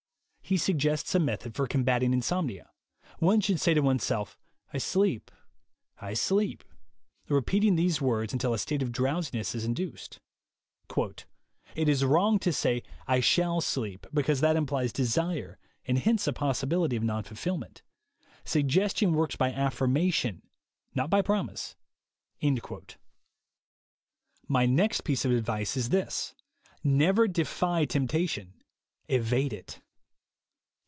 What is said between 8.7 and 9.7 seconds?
of drowsiness is